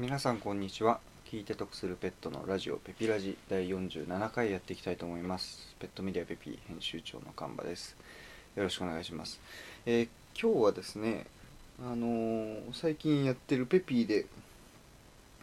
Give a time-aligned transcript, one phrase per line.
[0.00, 0.98] 皆さんこんにちは。
[1.30, 5.76] 聞いて得するペットのラジオペピラジ第47回やっていきたいと思います。
[5.78, 7.98] ペットメディアペピ編集長の神場です。
[8.56, 9.38] よろしくお願いします、
[9.84, 10.08] えー
[10.40, 11.26] 今日はですね
[11.78, 14.24] あのー最近やってるペピーで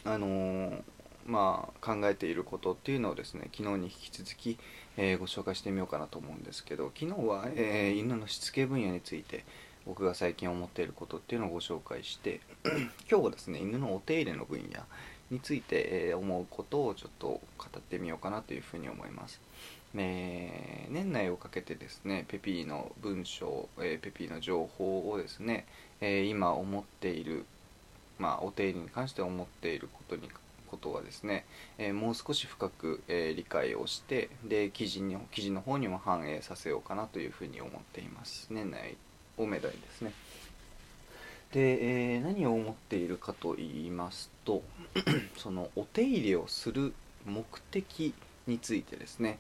[0.04, 0.82] あのー
[1.28, 4.58] まあ考えていることっていうのをですね昨日に引き続き、
[4.98, 9.46] えーご紹介してみようかなと思うんですけど昨日は、えー犬のしつけ分野について
[9.88, 12.42] 僕が最近思っていることっていうのをご紹介して
[13.10, 14.84] 今日はですね犬のお手入れの分野
[15.32, 17.42] について、え思うことをちょっと語
[17.78, 19.42] ってみようかなというふうに思います。
[19.96, 25.66] えー年内をかけてですねペピーの文章、えーペピーの情報をですね、
[26.02, 27.46] えー今思っている、
[28.20, 30.30] まあ、お手入れに関して思っていることに
[30.68, 31.46] ことはですね、
[31.78, 38.98] えもう少し深く、え理解をしてで記事に記事の方にも反映させようかなというふうに思っています年内
[39.38, 40.14] をめどにですね。
[41.52, 44.64] で、えー何を思っているかと言いますと
[45.38, 46.94] そのお手入れをする
[47.26, 48.14] 目的
[48.48, 49.40] についてですね、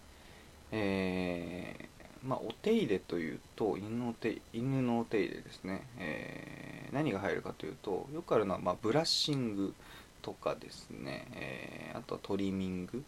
[0.71, 9.73] えーまあ、お手入れというと犬の手犬のお手入れですね、えー何が入るかというとよくあるのは、まあ、ブラッシング
[10.21, 13.03] とかですね、えあとはトリミング。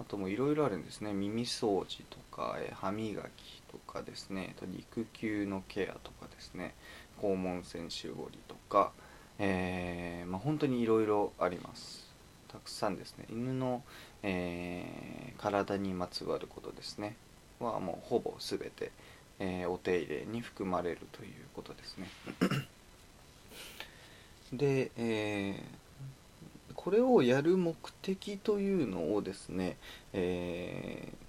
[0.00, 1.12] あともいろいろあるんですね。
[1.12, 4.54] 耳掃除とか、え歯磨きとかですね。
[4.58, 6.74] と肉球のケアとかですね。
[7.20, 8.92] 肛門腺腫掘りとか、
[9.38, 12.08] えーまあ、本当にいろいろあります。
[12.46, 13.26] たくさんですね。
[13.30, 13.82] 犬の、
[14.22, 17.16] えー体にまつわることですね。
[17.60, 18.90] はもうほぼ全て、
[19.38, 22.08] えーお手入れに含まれるということですね。
[24.52, 25.87] で、えー
[26.88, 29.76] これをやる目的というのをですね、
[30.14, 31.28] えー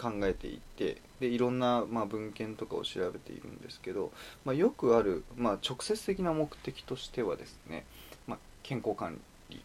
[0.00, 4.12] 考えていてでいろんな、まあ、文献とかを調べているんですけど、
[4.44, 7.84] まあ、よくある、まあ、直接的な目的としてはですね、
[8.28, 9.60] まあ、健康管理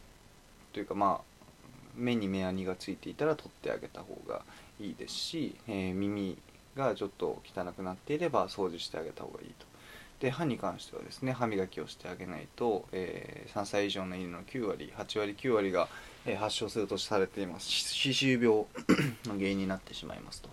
[0.74, 1.52] というか、まあ、
[1.96, 4.42] 目に目やにがついていたら取ってあげた方が
[4.82, 6.36] いいですし、えー耳
[6.76, 9.73] がちょっと汚くなっていれば掃除してあげた方がいいと。
[10.20, 15.88] で歯に関してはですね歯磨きをしてあげないと、えー3歳以上の犬の9割8割9割が、
[16.26, 18.48] えー発症するとされています歯周病
[19.28, 20.50] の原因になってしまいますと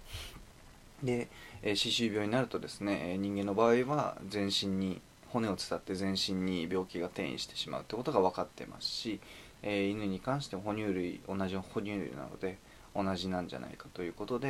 [1.02, 1.28] で、
[1.62, 9.20] えー歯周病になるとですね人間の場合は全身に骨を伝って全身に病気が転移してしまうということが分かってますし、
[9.62, 12.58] え犬に関しても哺乳類同じ哺乳類なので
[12.96, 14.48] 同じなんじゃないかということで、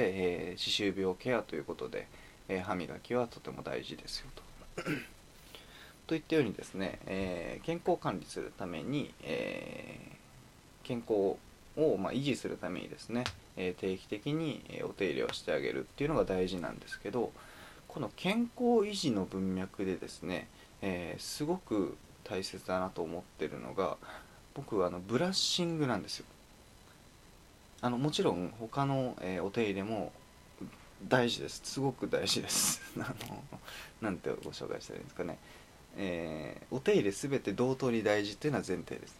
[0.50, 2.08] えー歯周病ケアということで、
[2.48, 4.49] え歯磨きはとても大事ですよと。
[6.06, 10.10] といったようにですね、えー健康管理するために、えー
[10.82, 11.36] 健康
[11.76, 13.24] を、まあ、維持するためにですね、
[13.56, 17.32] えー定期的にえお手入れをしてあげるっていうのが大事なんですけど
[17.86, 20.48] この健康維持の文脈でですね、
[20.82, 23.96] えーすごく大切だなと思ってるのが
[24.54, 26.26] 僕はあのブラッシングなんですよ。
[27.82, 30.12] あのもちろん他の、えーお手入れも
[31.08, 31.60] 大事です。
[31.64, 32.80] すごく大事です。
[33.00, 33.44] あの
[34.00, 35.38] なんてご紹介したらいいんですかね、
[35.96, 39.14] えーお手入れ全て同等に大事っていうのは前提です。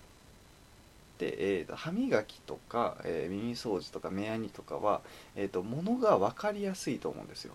[1.18, 5.00] で、えーと歯磨きとか、えー耳掃除とか目やにとかは、
[5.36, 7.54] えー、と物が分かりやすいと思うんですよ。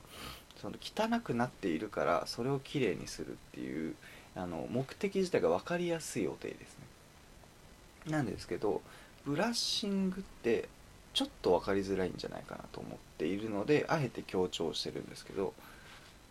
[0.61, 3.95] その汚くなっているからそれをきれいにするっていう
[4.35, 8.11] あの目的自体が分かりやすいお手入れですね。
[8.11, 8.81] なんですけど
[9.25, 10.69] ブラッシングって
[11.15, 15.53] ちょっと分かりづらいんじゃないかなと思っているのであえて強調してるんですけど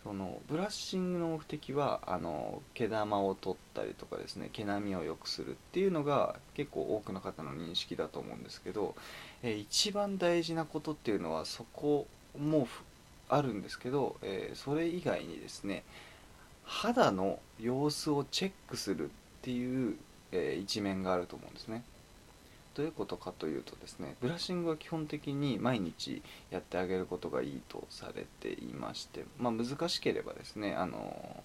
[0.05, 8.95] そのブラッシングの目的はあの毛玉を取ったりとかですね毛並みを良くするっていうのが結構多くの方の認識だと思うんですけど、
[9.43, 12.07] えー一番大事なことっていうのはそこ
[12.39, 12.69] も
[13.31, 15.85] あるんですけど、えーそれ以外にですね
[16.65, 19.09] 肌の様子をチェックするっ
[19.41, 19.97] ていう、
[20.33, 21.83] えー一面があると思うんですね。
[22.75, 31.43] どういうことかというとですねブラッシングは基本的に毎日やってあげることがいいとされていまして、まあ、難しければですねあの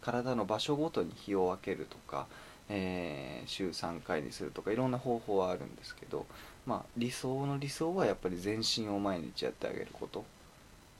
[0.00, 2.26] 体の場所ごとに日を分けるとか、
[2.68, 6.26] えー週3回にするとかいろんな方法はあるんですけど、
[6.66, 10.24] まあ、理想の理想はやっぱり全身を毎日やってあげること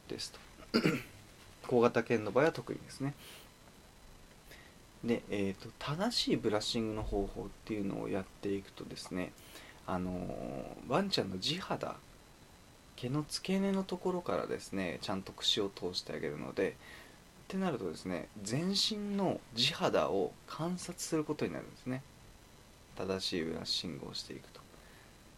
[0.08, 0.38] ですと。
[1.68, 3.14] 小型犬の場合は特にですね。
[5.04, 9.32] で、えーと正しいブラッシングの方法っていうのをやっていくとですね
[9.86, 11.96] あのワンちゃんの地肌
[12.96, 16.74] 毛の付け根のところからですねちゃんと串を通してあげるのでっ
[17.48, 22.02] てなるとですね全身の地肌を観察することになるんですね。
[22.96, 24.60] 正しいブラッシングをしていくと。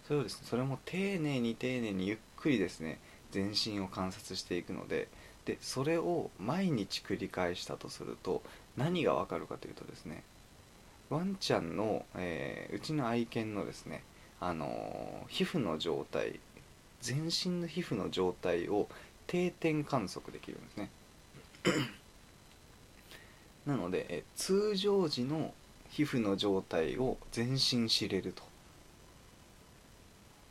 [0.07, 2.99] それをですねそれも丁寧に丁寧にゆっくりですね
[3.31, 5.09] 全身を観察していくので
[5.45, 8.43] でそれを毎日繰り返したとすると
[8.77, 10.23] 何がわかるかというとですね
[11.11, 14.03] ワンちゃんの、えーうちの愛犬のですね
[14.41, 16.41] あのー皮膚の状態
[17.01, 18.89] 全身の皮膚の状態を
[19.27, 20.91] 定点観測できるんですね。
[23.67, 25.53] なので、え通常時の
[25.91, 28.43] 皮膚の状態を全身知れると。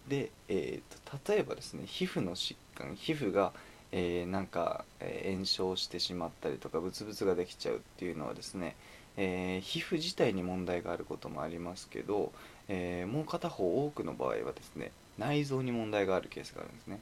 [0.08, 3.54] で、えーと例えばですね皮膚の疾患皮膚が、
[3.92, 8.76] えーなんか、え炎症してしまったりとかブツブツができちゃうっていうのはですね、
[9.18, 12.32] えー皮膚自体に問題があることもありますけど、
[12.68, 17.00] えーもう片方多くの場合はですね内臓に問題があるケースがあるんですね。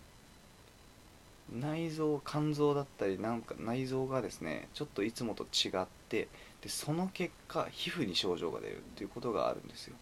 [1.52, 6.28] 内臓肝臓だったりなんか内臓がですねちょっといつもと違って
[6.62, 9.96] でその結果皮膚に症状が出るっていうことがあるんですよ。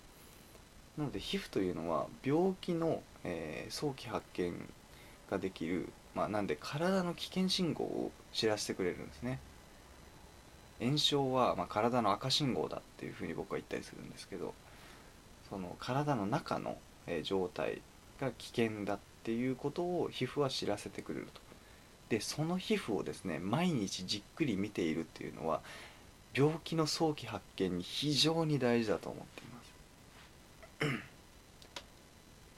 [0.97, 4.53] なので皮膚というのは病気の、えー早期発見
[5.29, 9.39] ができる、まあ、なんで体の危険信号を知らせてくれるんですね。
[10.79, 14.53] 炎症は、ま、体の赤信号だっていうふうに僕は言ったりするんですけど
[15.49, 16.77] その体の中の、
[17.23, 17.81] 状態
[18.19, 21.41] が危険だっていうことを皮膚は知らせてくれると。
[22.09, 25.61] でその皮膚をですね毎日じっくり見ているっていうのは
[26.33, 29.56] 病気の早期発見に非常に大事だと思っています。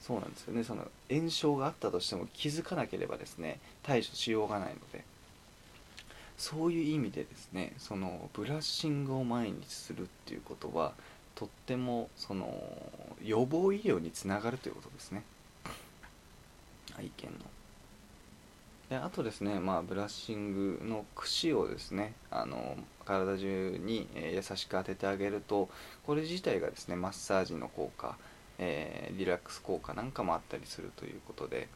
[0.10, 0.64] そうなんですよね。
[0.64, 5.06] その炎症があったとしても気づかなければですね対処しようがないので。
[6.36, 10.94] そういう意味でですねそのブラッシングを毎日するっていうことは
[11.36, 12.48] とってもその
[13.22, 15.22] 予防医療につながるということですね。
[16.98, 17.38] 愛犬の。
[18.90, 25.70] であとですねまあブラッシングの櫛をですねあの体中に、優しく当ててあげると
[26.06, 28.18] これ自体がですねマッサージの効果、
[28.60, 31.68] えーリラックス効果なんかもあったりするということで、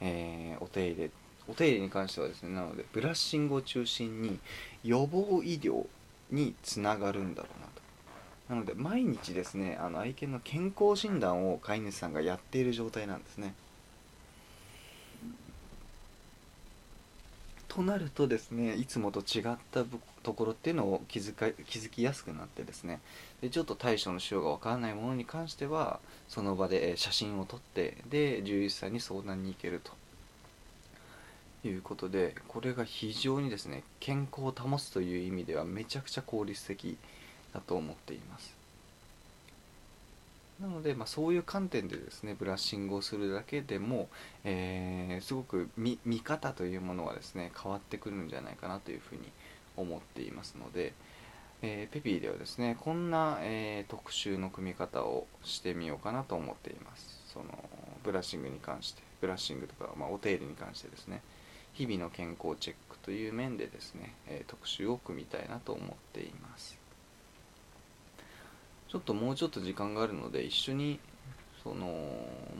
[0.00, 1.10] えーお手入れ
[1.48, 4.38] お手入れに関してはですねなのでブラッシングを中心に
[4.84, 5.86] 予防医療
[6.30, 7.82] につながるんだろうなと。
[8.48, 13.54] なので毎日ですねあの愛犬の健康診断を飼い主さんがやっている状態なんですね。
[17.76, 19.84] となるとですねいつもと違った
[20.22, 23.00] ところっていうのを気づか気づきやすくなってですね
[23.42, 29.92] でちょっと対処のしようがわからないものに関してはその場で写真を撮ってで獣医師さんに相談に行けると。
[31.64, 36.96] いうことでこれが非常にですね健康を保つという意味ではめちゃくちゃ効率的
[37.52, 38.55] だと思っています。
[40.60, 44.08] なので、まあ、そういう観点でですねブラッシングをするだけでも、
[44.44, 49.32] えーすごく見方というものはですね変わってくるんじゃないかなというふうに
[49.76, 50.94] 思っていますので、
[51.62, 57.22] えーペピーではですねこんな、えー特集の組み方をしてみようかなと思っています。
[57.32, 57.46] その
[58.02, 61.20] ブラッシングに関してブラッシングとか、まあ、お手入れに関してですね
[61.74, 66.85] 日々の健康チェックという面でですね、え特集を組みたいなと思っています。
[68.96, 70.98] ちょっともうちょっと時間があるので一緒に
[71.62, 71.84] その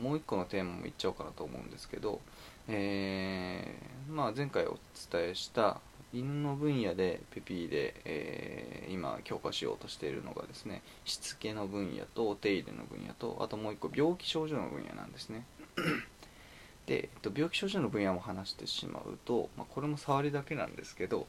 [0.02, 2.20] もう一個のテーマもいっちゃおうかなと思うんですけど、
[2.68, 4.76] えーまあ、前回お
[5.10, 5.80] 伝えした
[6.12, 15.44] 犬の分野でペピーで、えー今強化しようとしているのがですねしつけの分野とお手入れの分野とあともう一個病気症状の分野なんですね。
[16.86, 21.26] で、えっと、病気症状の分野も話してしまうと、まあ、これも触りだけなんですけど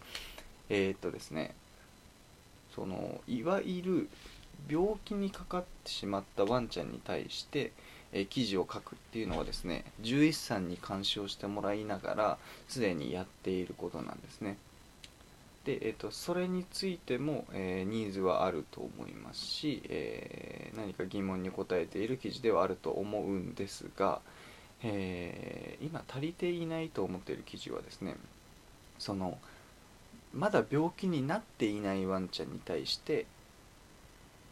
[0.70, 1.56] えーっとですね
[2.76, 4.10] そのいわゆる
[4.70, 7.72] 病気にかかってしまったワンちゃんに対して、
[8.14, 12.38] え記事を書くっていうのはですね獣医師さんに監視をしてもらいながら
[12.70, 14.58] すでにやっていることなんですね。
[15.66, 24.22] で、えー、とそれについても、えーニーズはあると思いますし、えー何か疑問に答えている記事ではあると思うんですが、
[24.84, 28.16] えー今足りていないと思っている記事はですね
[28.98, 29.38] その
[30.34, 33.26] まだ病気になっていないワンちゃんに対して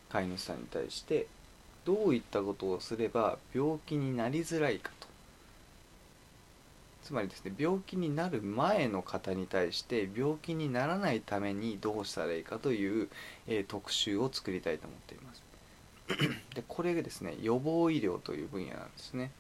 [0.09, 1.27] 飼い主さんに対して
[1.85, 5.07] どういったことをすれば病気になりづらいかと。
[7.03, 13.09] つまりですね病気になる前の方に対して病気にならないためにどうしたらいいかという、
[13.45, 15.43] えー特集を作りたいと思っています。
[16.55, 19.31] でこれがですね予防医療という分野なんですね。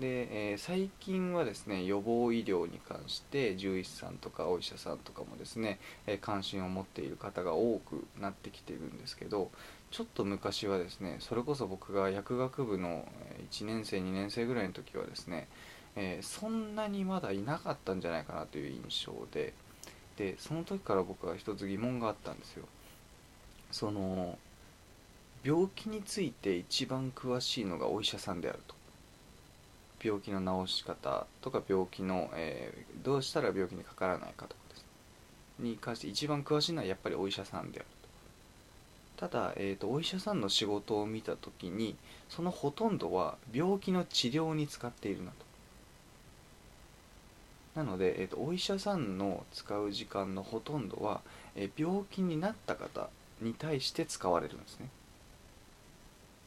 [0.00, 9.50] で、えー最近はですね予防医療に関して獣医師さんとかお医者さんとかもですね、えー関心を持っている方が多くなってきているんですけど
[9.90, 13.06] ちょっと昔はですねそれこそ僕が薬学部の
[13.50, 15.48] 1年生2年生ぐらいの時はですね、
[15.96, 19.52] えーそんなにまだいなかったんじゃないかなという印象で
[20.16, 22.66] でその時から僕は一つ疑問があったんですよ。
[23.70, 24.38] その
[25.42, 28.79] 病気について一番詳しいのがお医者さんであると。
[30.02, 34.84] 病気の治し方とか病気の、えーどうしたら病気にかからないかとかです。
[35.58, 37.86] に関して一番詳しいのはやっぱりお医者さんである
[39.16, 39.28] と。
[39.28, 41.96] ただ、えーと、お医者さんの仕事を見た時に
[42.28, 45.36] そのほとんどは病気の治療に使っているなと。
[47.74, 51.20] なので、えーと、お医者さんの使う時間のほとんどは、
[51.54, 53.08] えー、病気になった方
[53.40, 54.88] に対して使われるんですね。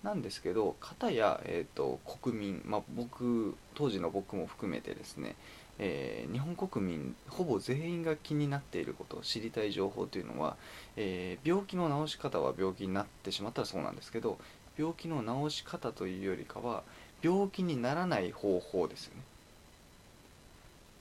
[0.03, 5.36] なんですけど方や、えーと国民、まあ、僕当時の僕も含めてですね
[5.79, 10.55] えー、日本国民ほぼ全員が気になっていること知りたい情報というのは、
[10.95, 14.38] えー、病気の治し方は病気になってしまったらそうなんですけど
[14.77, 16.83] 病気の治し方というよりかは
[17.22, 19.22] 病気にならない方法ですよね。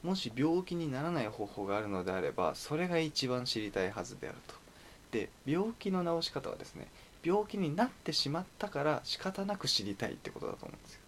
[0.03, 4.55] もし病気にならない方法があるのであればそれが一番知りたいはずであると。
[5.13, 6.89] で病気の治し方はですね
[7.25, 11.01] 病気になってしまったから仕方なく知りたいってことだと思うんですよ。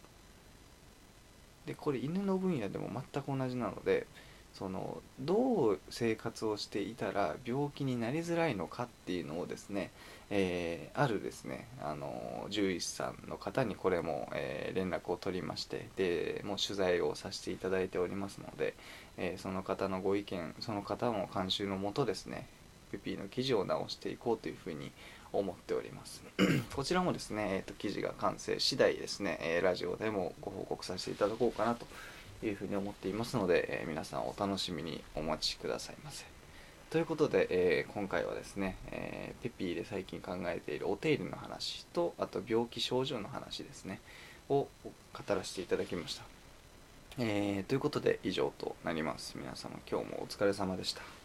[1.66, 4.06] でこれ犬の分野でも全く同じなので
[4.54, 9.90] そのどう生活をしていたら病気になりづらいのかっていうのをですね、
[10.30, 18.75] えー、あるですねあの獣医師さんの方にこれも、えー、連絡を取りましてでもう取材をさせていただいておりますので、
[19.16, 22.47] えー、その方のご意見その方の監修のもとですね
[22.92, 24.92] ピピの記事を直していこうというふうに
[25.38, 26.22] 思っております。
[26.74, 31.86] こちらもですね、えーと、記事が完成次第ですね、え、ラジオでもご報告させていただこうかなと
[32.44, 36.24] いうふうに思っていますので、え、皆さんお楽しみにお待ちくださいませ。
[36.90, 44.00] ということで、えー、今回はですね、えペピーで最近考えているお手入れの話とあと病気症状の話ですね
[44.48, 46.22] を語らせていただきました、
[47.18, 49.36] えーということで以上となります。
[49.36, 51.24] 皆様今日もお疲れ様でした。